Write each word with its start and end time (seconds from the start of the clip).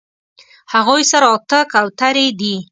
هغوی 0.73 1.03
سره 1.11 1.25
اتۀ 1.35 1.59
کوترې 1.71 2.27
دي 2.39 2.55